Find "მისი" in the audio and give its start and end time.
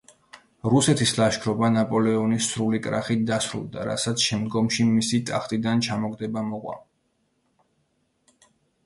4.95-5.21